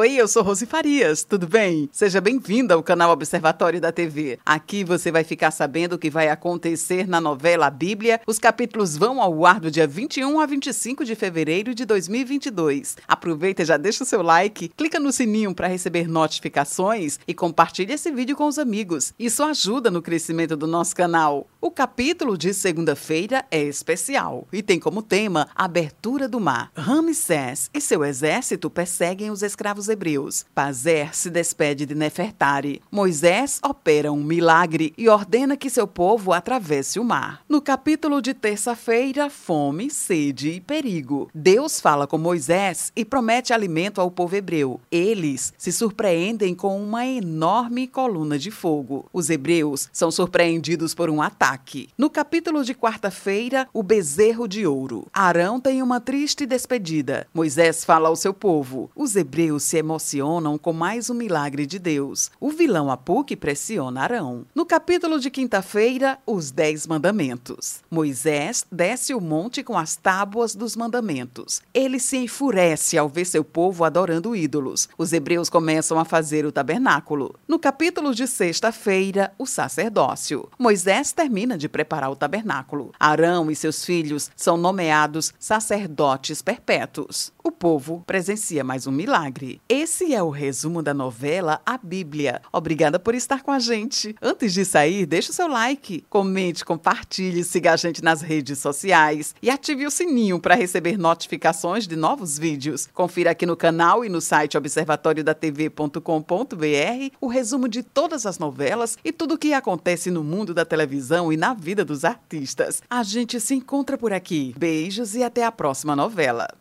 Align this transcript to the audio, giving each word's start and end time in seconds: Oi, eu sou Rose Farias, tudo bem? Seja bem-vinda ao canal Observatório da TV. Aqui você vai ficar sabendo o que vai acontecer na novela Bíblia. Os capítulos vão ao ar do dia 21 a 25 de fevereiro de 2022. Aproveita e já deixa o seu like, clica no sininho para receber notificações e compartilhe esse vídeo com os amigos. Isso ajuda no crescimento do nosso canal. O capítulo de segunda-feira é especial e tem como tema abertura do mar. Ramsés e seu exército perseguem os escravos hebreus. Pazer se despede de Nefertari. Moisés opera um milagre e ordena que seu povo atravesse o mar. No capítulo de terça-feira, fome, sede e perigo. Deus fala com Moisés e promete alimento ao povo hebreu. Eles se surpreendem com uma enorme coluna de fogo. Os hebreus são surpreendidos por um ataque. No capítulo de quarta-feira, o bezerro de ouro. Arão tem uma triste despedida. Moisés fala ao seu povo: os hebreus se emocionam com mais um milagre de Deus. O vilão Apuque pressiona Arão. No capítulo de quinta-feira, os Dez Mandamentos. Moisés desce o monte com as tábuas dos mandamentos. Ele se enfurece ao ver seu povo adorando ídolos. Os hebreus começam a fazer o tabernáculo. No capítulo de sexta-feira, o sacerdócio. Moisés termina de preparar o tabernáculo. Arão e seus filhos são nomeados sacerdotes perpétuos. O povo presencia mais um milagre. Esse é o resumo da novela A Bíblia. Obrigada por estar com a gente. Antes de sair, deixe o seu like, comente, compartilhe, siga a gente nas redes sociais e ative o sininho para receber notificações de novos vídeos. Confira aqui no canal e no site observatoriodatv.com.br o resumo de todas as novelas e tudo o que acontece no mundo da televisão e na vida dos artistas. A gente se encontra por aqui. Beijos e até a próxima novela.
Oi, 0.00 0.14
eu 0.14 0.26
sou 0.26 0.42
Rose 0.42 0.64
Farias, 0.64 1.24
tudo 1.24 1.46
bem? 1.46 1.86
Seja 1.92 2.22
bem-vinda 2.22 2.72
ao 2.72 2.82
canal 2.82 3.10
Observatório 3.10 3.78
da 3.78 3.92
TV. 3.92 4.38
Aqui 4.46 4.82
você 4.82 5.12
vai 5.12 5.24
ficar 5.24 5.50
sabendo 5.50 5.92
o 5.92 5.98
que 5.98 6.08
vai 6.08 6.30
acontecer 6.30 7.06
na 7.06 7.20
novela 7.20 7.68
Bíblia. 7.68 8.18
Os 8.26 8.38
capítulos 8.38 8.96
vão 8.96 9.20
ao 9.20 9.44
ar 9.44 9.60
do 9.60 9.70
dia 9.70 9.86
21 9.86 10.40
a 10.40 10.46
25 10.46 11.04
de 11.04 11.14
fevereiro 11.14 11.74
de 11.74 11.84
2022. 11.84 12.96
Aproveita 13.06 13.60
e 13.60 13.66
já 13.66 13.76
deixa 13.76 14.02
o 14.02 14.06
seu 14.06 14.22
like, 14.22 14.68
clica 14.68 14.98
no 14.98 15.12
sininho 15.12 15.54
para 15.54 15.68
receber 15.68 16.08
notificações 16.08 17.18
e 17.28 17.34
compartilhe 17.34 17.92
esse 17.92 18.10
vídeo 18.10 18.34
com 18.34 18.46
os 18.46 18.58
amigos. 18.58 19.12
Isso 19.18 19.42
ajuda 19.42 19.90
no 19.90 20.00
crescimento 20.00 20.56
do 20.56 20.66
nosso 20.66 20.96
canal. 20.96 21.46
O 21.60 21.70
capítulo 21.70 22.38
de 22.38 22.54
segunda-feira 22.54 23.44
é 23.50 23.62
especial 23.62 24.48
e 24.50 24.62
tem 24.62 24.80
como 24.80 25.02
tema 25.02 25.48
abertura 25.54 26.26
do 26.26 26.40
mar. 26.40 26.72
Ramsés 26.74 27.68
e 27.74 27.82
seu 27.82 28.02
exército 28.02 28.70
perseguem 28.70 29.30
os 29.30 29.42
escravos 29.42 29.89
hebreus. 29.90 30.44
Pazer 30.54 31.14
se 31.14 31.28
despede 31.28 31.84
de 31.84 31.94
Nefertari. 31.94 32.80
Moisés 32.90 33.60
opera 33.62 34.12
um 34.12 34.22
milagre 34.22 34.94
e 34.96 35.08
ordena 35.08 35.56
que 35.56 35.68
seu 35.68 35.86
povo 35.86 36.32
atravesse 36.32 36.98
o 36.98 37.04
mar. 37.04 37.42
No 37.48 37.60
capítulo 37.60 38.22
de 38.22 38.32
terça-feira, 38.32 39.28
fome, 39.28 39.90
sede 39.90 40.50
e 40.50 40.60
perigo. 40.60 41.28
Deus 41.34 41.80
fala 41.80 42.06
com 42.06 42.16
Moisés 42.16 42.92
e 42.94 43.04
promete 43.04 43.52
alimento 43.52 44.00
ao 44.00 44.10
povo 44.10 44.36
hebreu. 44.36 44.80
Eles 44.90 45.52
se 45.58 45.72
surpreendem 45.72 46.54
com 46.54 46.80
uma 46.80 47.06
enorme 47.06 47.86
coluna 47.86 48.38
de 48.38 48.50
fogo. 48.50 49.06
Os 49.12 49.28
hebreus 49.28 49.88
são 49.92 50.10
surpreendidos 50.10 50.94
por 50.94 51.10
um 51.10 51.20
ataque. 51.20 51.88
No 51.98 52.08
capítulo 52.08 52.64
de 52.64 52.74
quarta-feira, 52.74 53.68
o 53.72 53.82
bezerro 53.82 54.46
de 54.46 54.66
ouro. 54.66 55.06
Arão 55.12 55.60
tem 55.60 55.82
uma 55.82 56.00
triste 56.00 56.46
despedida. 56.46 57.26
Moisés 57.34 57.84
fala 57.84 58.08
ao 58.08 58.16
seu 58.16 58.32
povo: 58.32 58.90
os 58.94 59.16
hebreus 59.16 59.64
se 59.64 59.76
emocionam 59.80 60.56
com 60.56 60.72
mais 60.72 61.10
um 61.10 61.14
milagre 61.14 61.66
de 61.66 61.78
Deus. 61.78 62.30
O 62.38 62.50
vilão 62.50 62.90
Apuque 62.90 63.34
pressiona 63.34 64.02
Arão. 64.02 64.46
No 64.54 64.64
capítulo 64.64 65.18
de 65.18 65.30
quinta-feira, 65.30 66.18
os 66.24 66.50
Dez 66.50 66.86
Mandamentos. 66.86 67.80
Moisés 67.90 68.64
desce 68.70 69.12
o 69.12 69.20
monte 69.20 69.62
com 69.64 69.76
as 69.76 69.96
tábuas 69.96 70.54
dos 70.54 70.76
mandamentos. 70.76 71.62
Ele 71.74 71.98
se 71.98 72.18
enfurece 72.18 72.96
ao 72.96 73.08
ver 73.08 73.24
seu 73.24 73.42
povo 73.42 73.84
adorando 73.84 74.36
ídolos. 74.36 74.88
Os 74.96 75.12
hebreus 75.12 75.50
começam 75.50 75.98
a 75.98 76.04
fazer 76.04 76.46
o 76.46 76.52
tabernáculo. 76.52 77.34
No 77.48 77.58
capítulo 77.58 78.14
de 78.14 78.26
sexta-feira, 78.26 79.32
o 79.38 79.46
sacerdócio. 79.46 80.48
Moisés 80.58 81.12
termina 81.12 81.56
de 81.56 81.68
preparar 81.68 82.10
o 82.10 82.16
tabernáculo. 82.16 82.92
Arão 83.00 83.50
e 83.50 83.56
seus 83.56 83.84
filhos 83.84 84.30
são 84.36 84.56
nomeados 84.56 85.32
sacerdotes 85.38 86.42
perpétuos. 86.42 87.32
O 87.42 87.50
povo 87.50 88.04
presencia 88.06 88.62
mais 88.62 88.86
um 88.86 88.92
milagre. 88.92 89.60
Esse 89.72 90.12
é 90.12 90.20
o 90.20 90.30
resumo 90.30 90.82
da 90.82 90.92
novela 90.92 91.60
A 91.64 91.78
Bíblia. 91.78 92.42
Obrigada 92.52 92.98
por 92.98 93.14
estar 93.14 93.44
com 93.44 93.52
a 93.52 93.60
gente. 93.60 94.16
Antes 94.20 94.52
de 94.52 94.64
sair, 94.64 95.06
deixe 95.06 95.30
o 95.30 95.32
seu 95.32 95.46
like, 95.46 96.04
comente, 96.10 96.64
compartilhe, 96.64 97.44
siga 97.44 97.72
a 97.72 97.76
gente 97.76 98.02
nas 98.02 98.20
redes 98.20 98.58
sociais 98.58 99.32
e 99.40 99.48
ative 99.48 99.86
o 99.86 99.90
sininho 99.92 100.40
para 100.40 100.56
receber 100.56 100.98
notificações 100.98 101.86
de 101.86 101.94
novos 101.94 102.36
vídeos. 102.36 102.88
Confira 102.92 103.30
aqui 103.30 103.46
no 103.46 103.56
canal 103.56 104.04
e 104.04 104.08
no 104.08 104.20
site 104.20 104.58
observatoriodatv.com.br 104.58 107.16
o 107.20 107.28
resumo 107.28 107.68
de 107.68 107.84
todas 107.84 108.26
as 108.26 108.40
novelas 108.40 108.98
e 109.04 109.12
tudo 109.12 109.34
o 109.34 109.38
que 109.38 109.54
acontece 109.54 110.10
no 110.10 110.24
mundo 110.24 110.52
da 110.52 110.64
televisão 110.64 111.32
e 111.32 111.36
na 111.36 111.54
vida 111.54 111.84
dos 111.84 112.04
artistas. 112.04 112.82
A 112.90 113.04
gente 113.04 113.38
se 113.38 113.54
encontra 113.54 113.96
por 113.96 114.12
aqui. 114.12 114.52
Beijos 114.58 115.14
e 115.14 115.22
até 115.22 115.44
a 115.44 115.52
próxima 115.52 115.94
novela. 115.94 116.59